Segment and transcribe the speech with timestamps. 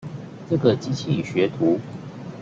[0.49, 1.79] 這個機器學徒